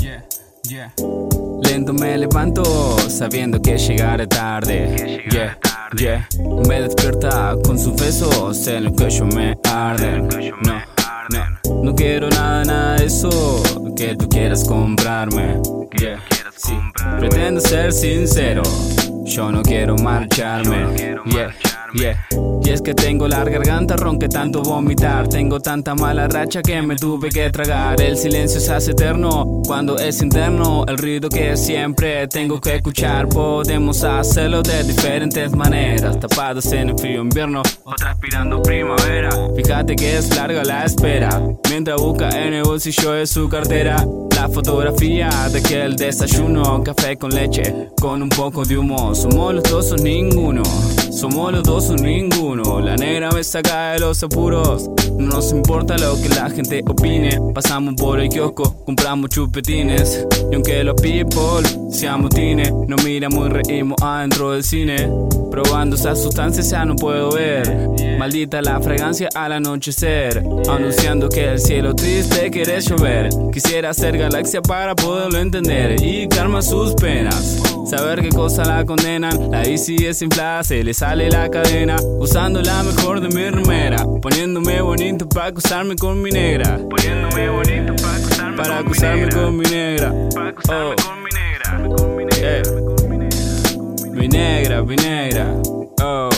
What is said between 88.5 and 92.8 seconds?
para acusarme con mi negra. Oh. Eh.